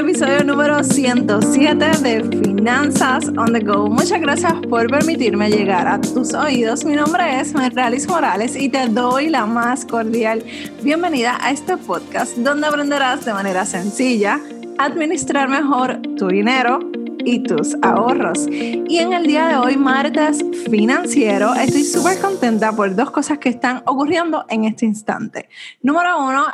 [0.00, 3.86] episodio número 107 de Finanzas on the Go.
[3.90, 6.86] Muchas gracias por permitirme llegar a tus oídos.
[6.86, 10.42] Mi nombre es Merralis Morales y te doy la más cordial
[10.82, 14.40] bienvenida a este podcast donde aprenderás de manera sencilla
[14.78, 16.80] a administrar mejor tu dinero
[17.24, 18.46] y tus ahorros.
[18.48, 23.50] Y en el día de hoy, martes financiero, estoy súper contenta por dos cosas que
[23.50, 25.50] están ocurriendo en este instante.
[25.82, 26.46] Número uno,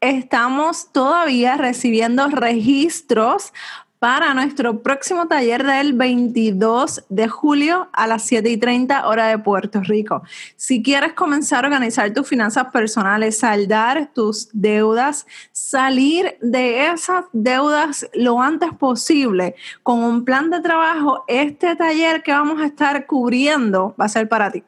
[0.00, 3.52] estamos todavía recibiendo registros
[3.98, 9.38] para nuestro próximo taller del 22 de julio a las 7 y 30 hora de
[9.38, 10.22] Puerto Rico.
[10.56, 18.08] Si quieres comenzar a organizar tus finanzas personales, saldar tus deudas, salir de esas deudas
[18.14, 23.94] lo antes posible con un plan de trabajo, este taller que vamos a estar cubriendo
[24.00, 24.62] va a ser para ti.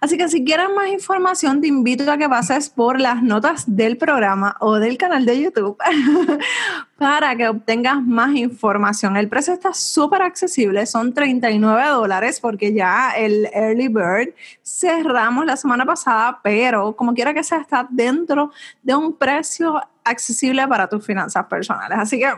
[0.00, 3.96] Así que si quieres más información, te invito a que pases por las notas del
[3.96, 5.78] programa o del canal de YouTube
[7.04, 9.18] para que obtengas más información.
[9.18, 14.28] El precio está súper accesible, son 39 dólares porque ya el Early Bird
[14.64, 20.66] cerramos la semana pasada, pero como quiera que sea, está dentro de un precio accesible
[20.66, 21.98] para tus finanzas personales.
[21.98, 22.32] Así que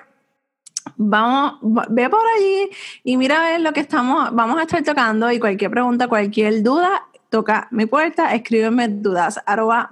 [0.96, 2.68] vamos, ve por allí
[3.04, 6.64] y mira a ver lo que estamos, vamos a estar tocando y cualquier pregunta, cualquier
[6.64, 9.88] duda, toca mi puerta, escríbeme dudas, arroba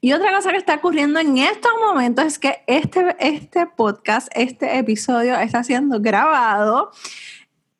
[0.00, 4.78] Y otra cosa que está ocurriendo en estos momentos es que este, este podcast, este
[4.78, 6.90] episodio está siendo grabado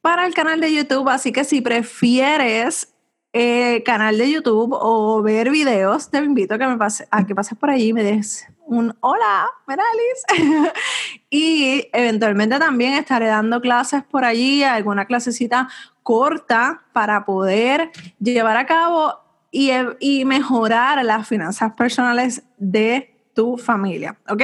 [0.00, 2.94] para el canal de YouTube, así que si prefieres
[3.32, 6.76] eh, canal de YouTube o ver videos, te invito a que, me
[7.10, 10.72] a que pases por allí y me des un hola, Meralis.
[11.30, 15.68] y eventualmente también estaré dando clases por allí, alguna clasecita
[16.02, 19.23] corta para poder llevar a cabo
[19.54, 24.42] y, mejorar las finanzas personales de tu familia, ¿ok?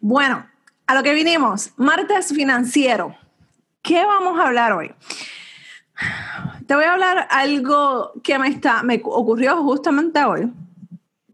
[0.00, 0.46] Bueno,
[0.86, 3.14] a lo que vinimos, martes financiero.
[3.82, 4.94] ¿Qué vamos a hablar hoy?
[6.66, 10.50] Te voy a hablar algo que me, está, me ocurrió justamente hoy.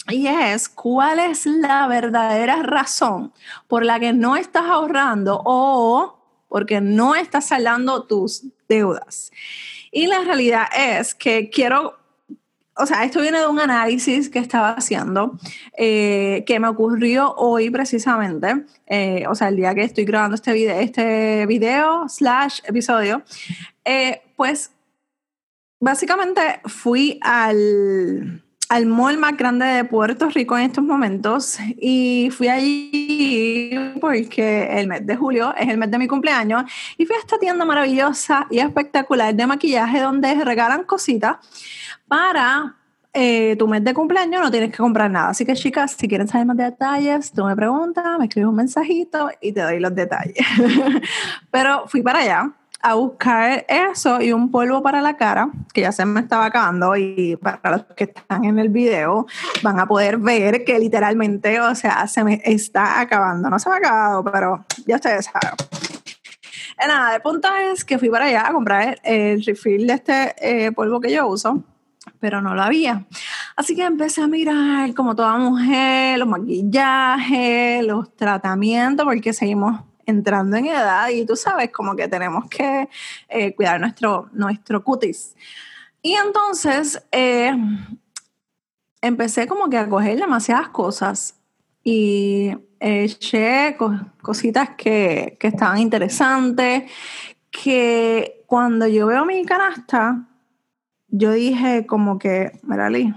[0.09, 3.33] Y es cuál es la verdadera razón
[3.69, 9.31] por la que no estás ahorrando o porque no estás saldando tus deudas.
[9.91, 12.04] Y la realidad es que quiero
[12.77, 15.39] o sea, esto viene de un análisis que estaba haciendo,
[15.77, 20.53] eh, que me ocurrió hoy precisamente, eh, o sea, el día que estoy grabando este
[20.53, 23.23] video, este video slash episodio,
[23.85, 24.73] eh, pues
[25.81, 32.49] básicamente fui al, al mall más grande de Puerto Rico en estos momentos y fui
[32.49, 33.71] allí
[34.01, 36.65] porque el mes de julio es el mes de mi cumpleaños
[36.97, 41.37] y fui a esta tienda maravillosa y espectacular de maquillaje donde regalan cositas
[42.09, 42.77] para
[43.13, 45.29] eh, tu mes de cumpleaños no tienes que comprar nada.
[45.29, 49.31] Así que chicas, si quieren saber más detalles, tú me preguntas, me escribes un mensajito
[49.41, 50.45] y te doy los detalles.
[51.53, 52.53] Pero fui para allá
[52.85, 56.95] a buscar eso y un polvo para la cara, que ya se me estaba acabando
[56.97, 59.27] y para los que están en el video
[59.63, 63.49] van a poder ver que literalmente, o sea, se me está acabando.
[63.49, 65.57] No se me ha acabado, pero ya ustedes saben.
[66.79, 70.67] Eh, nada, el punto es que fui para allá a comprar el, refill de este
[70.67, 71.65] eh, polvo que yo uso
[72.21, 73.07] pero no lo había.
[73.57, 80.57] Así que empecé a mirar como toda mujer, los maquillajes, los tratamientos, porque seguimos entrando
[80.57, 82.89] en edad y tú sabes como que tenemos que
[83.29, 85.35] eh, cuidar nuestro, nuestro cutis.
[86.03, 87.53] Y entonces eh,
[89.01, 91.41] empecé como que a coger demasiadas cosas
[91.83, 93.77] y eché
[94.21, 96.91] cositas que, que estaban interesantes,
[97.51, 100.27] que cuando yo veo mi canasta,
[101.09, 103.15] yo dije como que, Merali,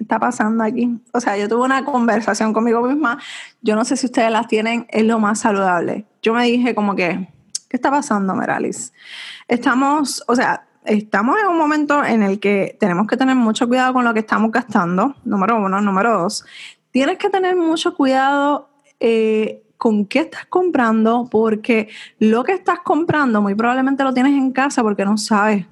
[0.00, 0.98] ¿qué está pasando aquí?
[1.12, 3.18] O sea, yo tuve una conversación conmigo misma,
[3.60, 6.06] yo no sé si ustedes las tienen, es lo más saludable.
[6.22, 7.28] Yo me dije como que,
[7.68, 8.94] ¿qué está pasando, Meralis?
[9.46, 13.92] Estamos, o sea, estamos en un momento en el que tenemos que tener mucho cuidado
[13.92, 15.82] con lo que estamos gastando, número uno.
[15.82, 16.46] Número dos,
[16.92, 18.70] tienes que tener mucho cuidado
[19.00, 24.50] eh, con qué estás comprando, porque lo que estás comprando muy probablemente lo tienes en
[24.52, 25.66] casa porque no sabes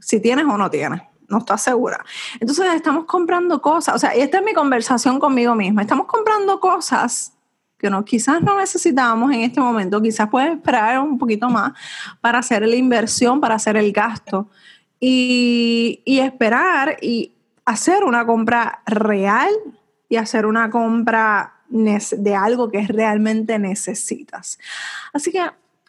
[0.00, 1.00] si tienes o no tienes,
[1.30, 2.04] no estás segura.
[2.38, 7.32] Entonces estamos comprando cosas, o sea, esta es mi conversación conmigo misma, estamos comprando cosas
[7.78, 11.72] que no, quizás no necesitamos en este momento, quizás puedes esperar un poquito más
[12.20, 14.50] para hacer la inversión, para hacer el gasto
[14.98, 17.32] y, y esperar y
[17.64, 19.48] hacer una compra real
[20.10, 24.58] y hacer una compra de algo que realmente necesitas.
[25.12, 25.40] Así que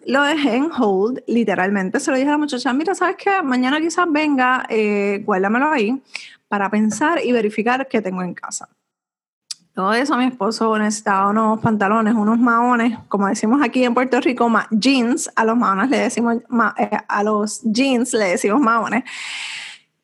[0.05, 1.99] lo dejé en hold, literalmente.
[1.99, 3.41] Se lo dije a la muchacha, mira, ¿sabes qué?
[3.43, 6.01] Mañana quizás venga, eh, guárdamelo ahí
[6.47, 8.69] para pensar y verificar qué tengo en casa.
[9.73, 14.51] Todo eso mi esposo necesitaba unos pantalones, unos maones, como decimos aquí en Puerto Rico,
[14.69, 16.37] jeans, a los maones le decimos,
[16.77, 19.05] eh, a los jeans le decimos maones.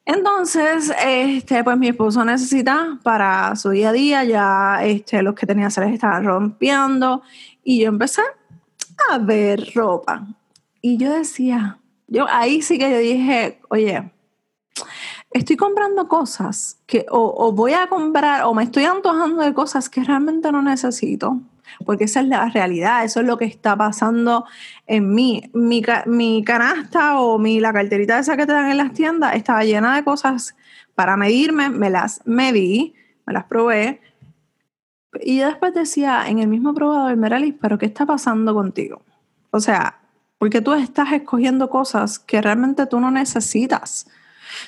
[0.05, 5.45] Entonces, este, pues mi esposo necesita para su día a día, ya este, los que
[5.45, 7.21] tenía les estaban rompiendo
[7.61, 8.21] y yo empecé
[9.09, 10.27] a ver ropa.
[10.81, 14.11] Y yo decía, yo ahí sí que yo dije, oye,
[15.31, 20.03] estoy comprando cosas que o, voy a comprar o me estoy antojando de cosas que
[20.03, 21.39] realmente no necesito,
[21.85, 24.45] porque esa es la realidad, eso es lo que está pasando
[24.85, 25.49] en mí.
[25.53, 29.63] Mi, mi canasta o mi, la carterita esa que te dan en las tiendas estaba
[29.63, 30.55] llena de cosas
[30.95, 32.95] para medirme, me las medí,
[33.25, 34.01] me las probé.
[35.21, 39.01] Y después decía en el mismo probador, Meralis, pero ¿qué está pasando contigo?
[39.51, 39.99] O sea,
[40.37, 44.07] porque tú estás escogiendo cosas que realmente tú no necesitas.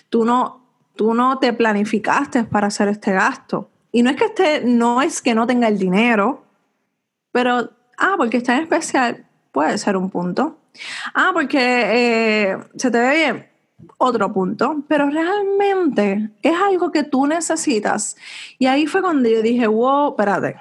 [0.09, 0.62] Tú no,
[0.95, 3.69] tú no te planificaste para hacer este gasto.
[3.91, 6.44] Y no es que esté, no es que no tenga el dinero,
[7.31, 10.57] pero, ah, porque está en especial, puede ser un punto.
[11.13, 13.49] Ah, porque eh, se te ve bien,
[13.97, 14.83] otro punto.
[14.87, 18.15] Pero realmente es algo que tú necesitas.
[18.57, 20.55] Y ahí fue cuando yo dije, wow, espérate,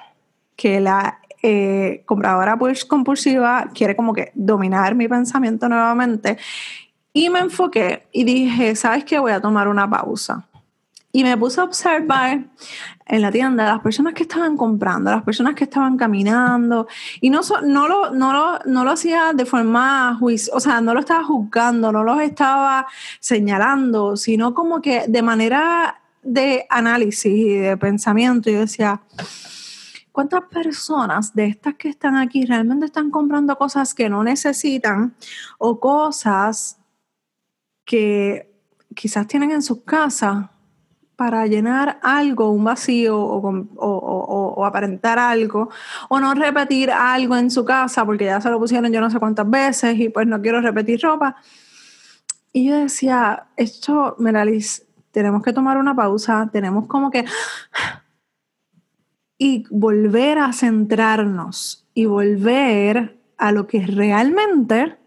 [0.55, 2.57] que la eh, compradora
[2.87, 6.37] compulsiva quiere como que dominar mi pensamiento nuevamente.
[7.13, 9.19] Y me enfoqué y dije, ¿sabes qué?
[9.19, 10.48] Voy a tomar una pausa.
[11.11, 12.45] Y me puse a observar
[13.05, 16.87] en la tienda las personas que estaban comprando, las personas que estaban caminando.
[17.19, 20.93] Y no, no, lo, no, lo, no lo hacía de forma juicio, o sea, no
[20.93, 22.85] lo estaba juzgando, no los estaba
[23.19, 28.51] señalando, sino como que de manera de análisis y de pensamiento.
[28.51, 29.01] Yo decía,
[30.19, 35.15] ¿Cuántas personas de estas que están aquí realmente están comprando cosas que no necesitan
[35.59, 36.77] o cosas
[37.85, 38.51] que
[38.93, 40.47] quizás tienen en sus casas
[41.19, 45.69] para llenar algo, un vacío o, aparentar algo,
[46.07, 49.19] o no repetir algo en su casa porque ya se lo pusieron yo no sé
[49.19, 51.35] cuántas veces y pues no quiero repetir ropa.
[52.53, 57.25] Y yo decía, esto, Meralis, tenemos que tomar una pausa, tenemos como que
[59.37, 64.98] y volver a centrarnos y volver a lo que realmente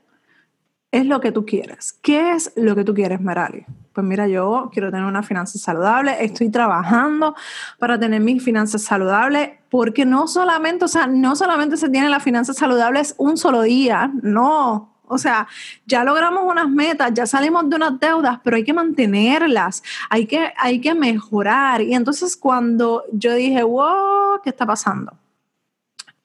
[0.93, 1.95] es lo que tú quieres.
[1.95, 3.65] ¿Qué es lo que tú quieres, Merali?
[3.93, 7.35] Pues mira, yo quiero tener una finanza saludable, estoy trabajando
[7.79, 12.23] para tener mis finanzas saludables, porque no solamente, o sea, no solamente se tiene las
[12.23, 15.47] finanzas saludables un solo día, no, o sea,
[15.85, 20.53] ya logramos unas metas, ya salimos de unas deudas, pero hay que mantenerlas, hay que,
[20.57, 21.83] hay que mejorar.
[21.83, 25.13] Y entonces cuando yo dije, wow, ¿qué está pasando?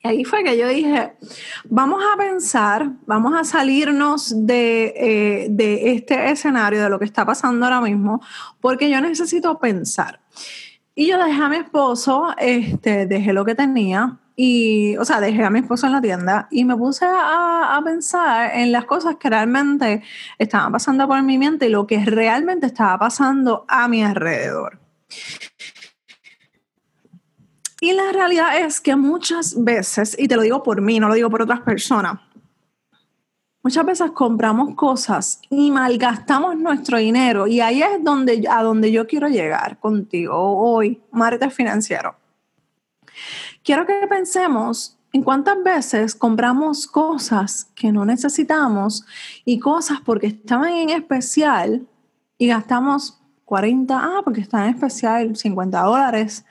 [0.04, 1.14] Y ahí fue que yo dije,
[1.66, 7.26] vamos a pensar, vamos a salirnos de, eh, de este escenario, de lo que está
[7.26, 8.22] pasando ahora mismo,
[8.62, 10.22] porque yo necesito pensar.
[10.94, 15.44] Y yo dejé a mi esposo, este, dejé lo que tenía, y, o sea, dejé
[15.44, 19.30] a mi esposo en la tienda y me puse a, pensar en las cosas que
[19.30, 20.04] realmente
[20.38, 24.80] estaban pasando por mi mente y lo que realmente estaba pasando a mi alrededor.
[27.80, 31.14] Y la realidad es que muchas veces, y te lo digo por mí, no lo
[31.14, 32.20] digo por otras personas,
[33.62, 37.46] muchas veces compramos cosas y malgastamos nuestro dinero.
[37.46, 42.16] Y ahí es donde, a donde yo quiero llegar contigo hoy, martes financiero.
[43.64, 49.06] Quiero que pensemos en cuántas veces compramos cosas que no necesitamos
[49.46, 51.86] y cosas porque estaban en especial
[52.38, 56.46] y gastamos 40, ah, porque está en especial 50 dólares,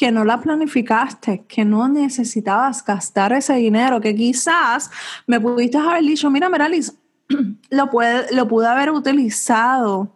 [0.00, 4.90] que no la planificaste, que no necesitabas gastar ese dinero, que quizás
[5.26, 6.94] me pudiste haber dicho, mira, Meralis,
[7.70, 7.90] lo,
[8.32, 10.10] lo pude haber utilizado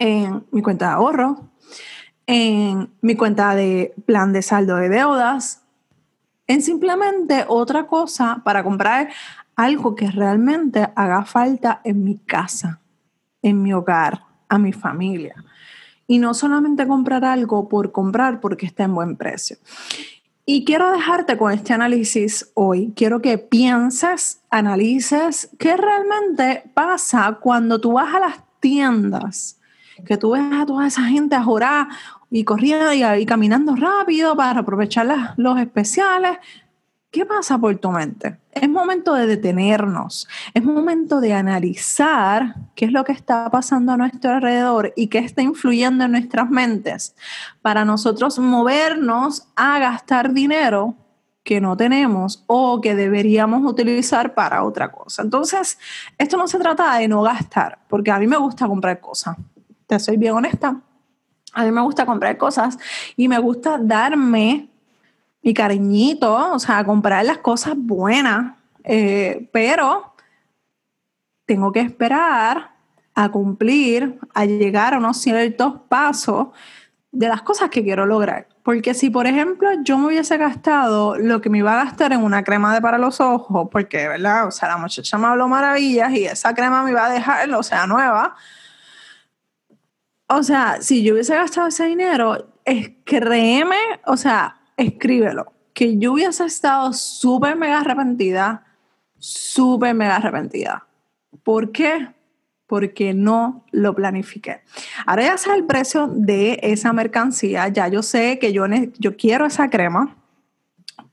[0.00, 1.48] en mi cuenta de ahorro,
[2.26, 5.62] en mi cuenta de plan de saldo de deudas,
[6.48, 9.10] en simplemente otra cosa para comprar
[9.54, 12.80] algo que realmente haga falta en mi casa,
[13.42, 15.36] en mi hogar, a mi familia.
[16.06, 19.56] Y no solamente comprar algo por comprar porque está en buen precio.
[20.48, 22.92] Y quiero dejarte con este análisis hoy.
[22.94, 29.58] Quiero que pienses, analices qué realmente pasa cuando tú vas a las tiendas,
[30.06, 31.88] que tú ves a toda esa gente a
[32.30, 36.38] y corriendo y, caminando rápido para aprovechar los especiales.
[37.10, 38.38] ¿Qué pasa por tu mente?
[38.52, 43.96] Es momento de detenernos, es momento de analizar qué es lo que está pasando a
[43.96, 47.14] nuestro alrededor y qué está influyendo en nuestras mentes
[47.62, 50.94] para nosotros movernos a gastar dinero
[51.42, 55.22] que no tenemos o que deberíamos utilizar para otra cosa.
[55.22, 55.78] Entonces,
[56.18, 59.36] esto no se trata de no gastar, porque a mí me gusta comprar cosas.
[59.86, 60.80] Te soy bien honesta,
[61.52, 62.76] A mí me gusta comprar cosas
[63.16, 64.68] y me gusta darme
[65.46, 70.12] mi cariñito, o sea, comprar las cosas buenas, eh, pero
[71.44, 72.72] tengo que esperar
[73.14, 76.48] a cumplir, a llegar a unos ciertos pasos
[77.12, 78.48] de las cosas que quiero lograr.
[78.64, 82.24] Porque si, por ejemplo, yo me hubiese gastado lo que me iba a gastar en
[82.24, 84.48] una crema de para los ojos, porque, ¿verdad?
[84.48, 87.62] O sea, la muchacha me habló maravillas y esa crema me iba a dejar, o
[87.62, 88.34] sea, nueva.
[90.26, 96.12] O sea, si yo hubiese gastado ese dinero, es, créeme, o sea, escríbelo, que yo
[96.12, 98.64] hubiese estado súper mega arrepentida,
[99.18, 100.86] súper mega arrepentida.
[101.42, 102.08] ¿Por qué?
[102.66, 104.62] porque no lo planifiqué.
[105.06, 108.64] Ahora ya sé el precio de esa mercancía, ya yo sé que yo,
[108.98, 110.16] yo quiero esa crema,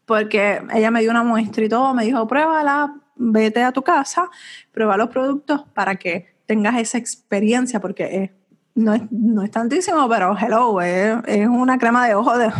[0.05, 4.29] porque ella me dio una muestra y todo, me dijo, pruébala, vete a tu casa,
[4.71, 8.33] prueba los productos para que tengas esa experiencia, porque
[8.75, 12.51] no, es, no es tantísimo, pero hello, es, es una crema de ojo de,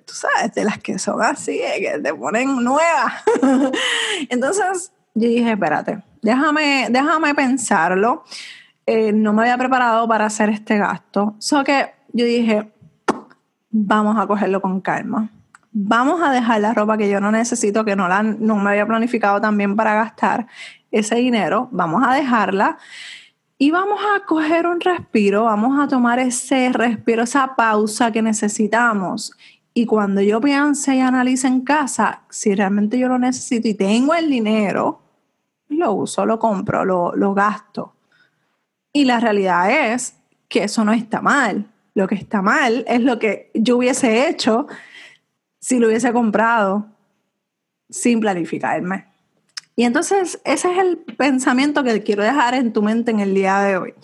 [0.00, 3.12] tú sabes, de las que son así, que te ponen nuevas.
[4.28, 8.24] Entonces, yo dije, espérate, déjame, déjame pensarlo.
[8.86, 11.36] Eh, no me había preparado para hacer este gasto.
[11.38, 12.72] So que yo dije,
[13.70, 15.30] vamos a cogerlo con calma.
[15.72, 18.86] Vamos a dejar la ropa que yo no necesito, que no, la, no me había
[18.86, 20.46] planificado también para gastar
[20.90, 21.68] ese dinero.
[21.72, 22.78] Vamos a dejarla
[23.62, 29.32] y vamos a coger un respiro, vamos a tomar ese respiro, esa pausa que necesitamos.
[29.74, 34.14] Y cuando yo piense y analice en casa si realmente yo lo necesito y tengo
[34.14, 35.00] el dinero,
[35.68, 37.94] lo uso, lo compro, lo, lo gasto.
[38.92, 40.14] Y la realidad es
[40.48, 41.66] que eso no está mal.
[41.94, 44.66] Lo que está mal es lo que yo hubiese hecho
[45.58, 46.86] si lo hubiese comprado
[47.88, 49.06] sin planificarme.
[49.74, 53.60] Y entonces ese es el pensamiento que quiero dejar en tu mente en el día
[53.60, 53.94] de hoy.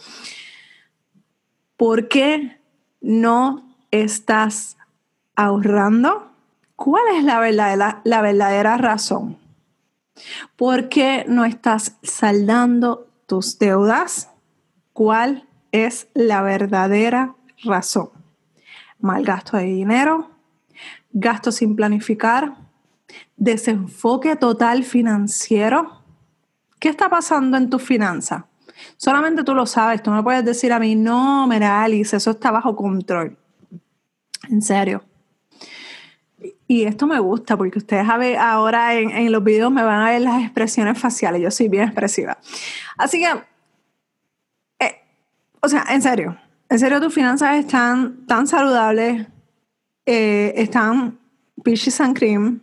[1.77, 2.59] ¿Por qué
[3.01, 4.78] no estás
[5.39, 6.33] ahorrando?
[6.75, 9.39] ¿Cuál es la verdadera, la verdadera razón?
[10.57, 14.31] ¿Por qué no estás saldando tus deudas?
[14.93, 18.11] ¿Cuál es la verdadera razón?
[18.99, 20.29] Mal gasto de dinero,
[21.13, 22.57] gasto sin planificar,
[23.37, 26.03] desenfoque total financiero.
[26.81, 28.47] ¿Qué está pasando en tu finanza?
[28.97, 32.51] Solamente tú lo sabes, tú me puedes decir a mí, no, mira Alice, eso está
[32.51, 33.37] bajo control.
[34.51, 35.05] En serio,
[36.71, 38.07] y esto me gusta porque ustedes
[38.39, 41.41] ahora en, los videos me van a ver las expresiones faciales.
[41.41, 42.39] Yo soy bien expresiva.
[42.99, 43.27] Así que,
[44.79, 45.01] eh,
[45.63, 49.27] o sea, en serio, en serio tus finanzas están tan saludables,
[50.05, 51.19] eh, están
[51.65, 52.61] peaches and cream,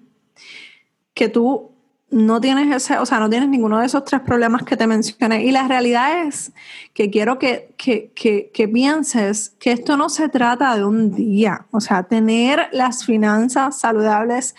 [1.16, 1.75] que tú
[2.10, 5.44] no tienes ese, o sea, no tienes ninguno de esos tres problemas que te mencioné.
[5.44, 6.54] Y la realidad es
[6.94, 11.66] que quiero que, que, que, que, pienses que esto no se trata de un día.
[11.72, 14.56] O sea, tener las finanzas saludables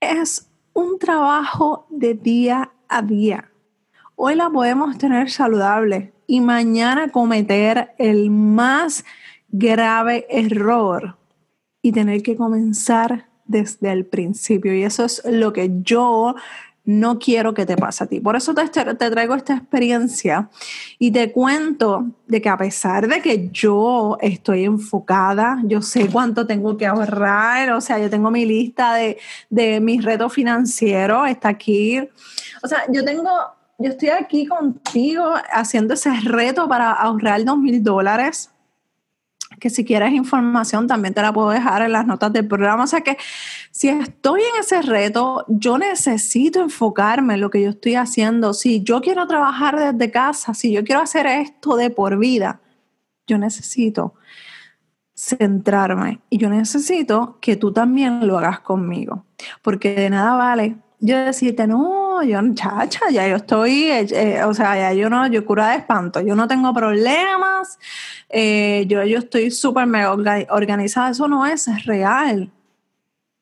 [0.00, 3.50] es un trabajo de día a día.
[4.16, 9.04] Hoy la podemos tener saludable y mañana cometer el más
[9.48, 11.16] grave error
[11.82, 14.74] y tener que comenzar desde el principio.
[14.74, 16.36] Y eso es lo que yo
[16.90, 18.18] no quiero que te pase a ti.
[18.18, 20.50] Por eso te, te, traigo esta experiencia
[20.98, 26.48] y te cuento de que a pesar de que yo estoy enfocada, yo sé cuánto
[26.48, 29.18] tengo que ahorrar, o sea, yo tengo mi lista de,
[29.48, 32.00] de mis retos financieros, está aquí.
[32.60, 33.30] O sea, yo tengo,
[33.78, 38.50] yo estoy aquí contigo haciendo ese reto para ahorrar dos mil dólares
[39.60, 42.84] que si quieres información también te la puedo dejar en las notas del programa.
[42.84, 43.16] O sea que
[43.70, 48.54] si estoy en ese reto, yo necesito enfocarme en lo que yo estoy haciendo.
[48.54, 52.60] Si yo quiero trabajar desde casa, si yo quiero hacer esto de por vida,
[53.28, 54.14] yo necesito
[55.14, 59.26] centrarme y yo necesito que tú también lo hagas conmigo,
[59.62, 64.54] porque de nada vale yo decirte, no, yo, chacha, ya yo estoy, eh, eh, o
[64.54, 67.78] sea, ya yo no, yo cura de espanto, yo no tengo problemas,
[68.28, 70.12] eh, yo, yo estoy súper mega
[70.50, 72.50] organizada, eso no es real.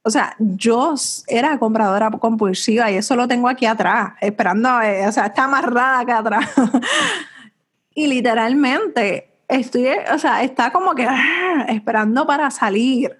[0.02, 0.94] O sea, yo
[1.26, 6.18] era compradora compulsiva y eso lo tengo aquí atrás, esperando, o sea, está amarrada acá
[6.18, 6.50] atrás.
[7.94, 13.17] y literalmente estoy, o sea, está como que ah, esperando para salir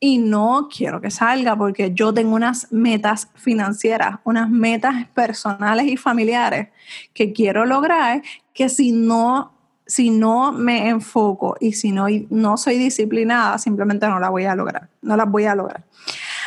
[0.00, 5.96] y no quiero que salga porque yo tengo unas metas financieras, unas metas personales y
[5.96, 6.68] familiares
[7.12, 8.22] que quiero lograr,
[8.54, 9.52] que si no,
[9.86, 14.54] si no me enfoco y si no, no soy disciplinada, simplemente no las voy a
[14.54, 15.84] lograr, no las voy a lograr.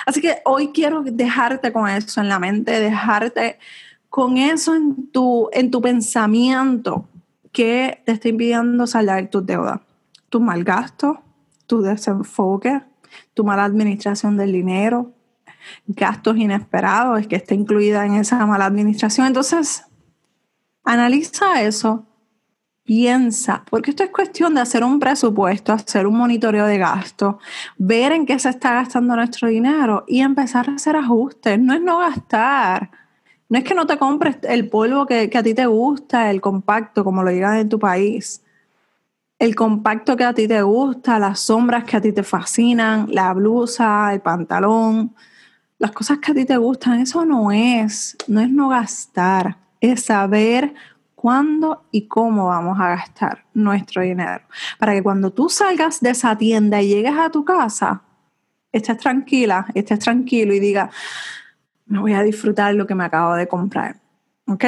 [0.06, 3.60] Así que hoy quiero dejarte con eso en la mente, dejarte
[4.10, 7.06] con eso en tu, en tu pensamiento
[7.52, 9.82] que te está impidiendo saldar tus deudas.
[10.30, 11.22] tu mal gasto,
[11.68, 12.82] tu desenfoque,
[13.34, 15.14] tu mala administración del dinero,
[15.88, 19.28] gastos inesperados, es que está incluida en esa mala administración.
[19.28, 19.84] Entonces,
[20.84, 22.06] analiza eso,
[22.84, 27.40] piensa, porque esto es cuestión de hacer un presupuesto, hacer un monitoreo de gasto,
[27.78, 31.60] ver en qué se está gastando nuestro dinero y empezar a hacer ajustes.
[31.60, 32.92] No es no gastar.
[33.50, 36.40] No es que no te compres el polvo que, que a ti te gusta, el
[36.40, 38.42] compacto, como lo digan en tu país
[39.42, 43.34] el compacto que a ti te gusta, las sombras que a ti te fascinan, la
[43.34, 45.16] blusa, el pantalón,
[45.80, 50.04] las cosas que a ti te gustan, eso no es, no es no gastar, es
[50.04, 50.76] saber
[51.16, 54.44] cuándo y cómo vamos a gastar nuestro dinero.
[54.78, 58.04] Para que cuando tú salgas de esa tienda y llegues a tu casa,
[58.72, 60.92] estés tranquila, estés tranquilo y diga,
[61.88, 63.96] me voy a disfrutar lo que me acabo de comprar.
[64.46, 64.66] ¿Ok?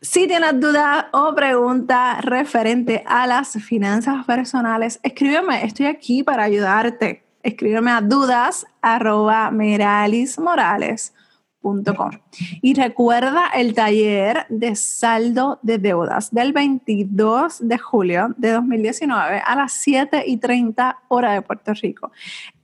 [0.00, 7.24] Si tienes dudas o preguntas referente a las finanzas personales, escríbeme, estoy aquí para ayudarte.
[7.42, 8.66] Escríbeme a dudas
[12.62, 19.56] Y recuerda el taller de saldo de deudas del 22 de julio de 2019 a
[19.56, 22.12] las 7 y 30 hora de Puerto Rico.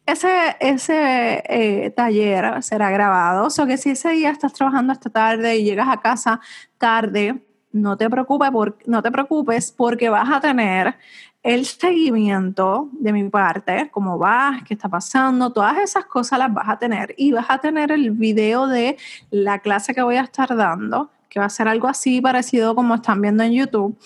[0.04, 5.10] Ese, ese eh, taller será grabado, o sea que si ese día estás trabajando esta
[5.10, 6.40] tarde y llegas a casa
[6.76, 7.40] tarde,
[7.70, 8.50] no te preocupes,
[8.86, 10.96] no te preocupes porque vas a tener
[11.42, 16.68] el seguimiento de mi parte, cómo vas, qué está pasando, todas esas cosas las vas
[16.68, 18.96] a tener y vas a tener el video de
[19.30, 22.94] la clase que voy a estar dando, que va a ser algo así parecido como
[22.94, 23.98] están viendo en YouTube.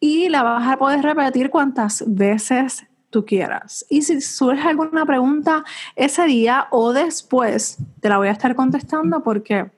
[0.00, 3.86] Y la vas a poder repetir cuantas veces tú quieras.
[3.88, 5.64] Y si surge alguna pregunta
[5.94, 9.70] ese día o después, te la voy a estar contestando porque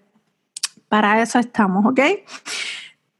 [0.88, 2.00] para eso estamos, ¿ok?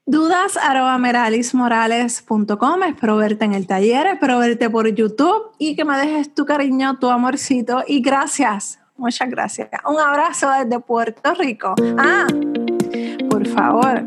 [0.07, 2.83] Dudas arroba meralismorales.com.
[2.85, 6.99] Espero verte en el taller, espero verte por YouTube y que me dejes tu cariño,
[6.99, 9.71] tu amorcito y gracias, muchas gracias.
[9.87, 11.75] Un abrazo desde Puerto Rico.
[11.99, 12.27] Ah,
[13.29, 14.07] por favor,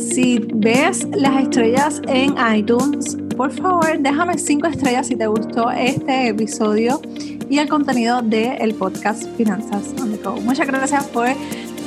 [0.00, 6.28] si ves las estrellas en iTunes, por favor, déjame cinco estrellas si te gustó este
[6.28, 7.00] episodio
[7.48, 10.36] y el contenido del podcast Finanzas on the Go.
[10.40, 11.28] Muchas gracias por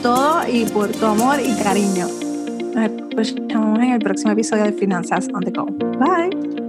[0.01, 2.07] todo y por tu amor y cariño.
[3.15, 5.65] Nos escuchamos en el próximo episodio de Finanzas on the Go.
[5.65, 6.64] Bye.